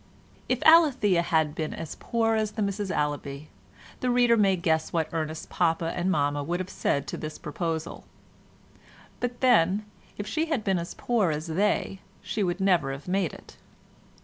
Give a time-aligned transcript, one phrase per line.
[0.49, 3.49] If Alethea had been as poor as the Misses Allaby,
[3.99, 8.05] the reader may guess what Ernest's papa and mamma would have said to this proposal;
[9.19, 9.85] but then,
[10.17, 13.57] if she had been as poor as they, she would never have made it.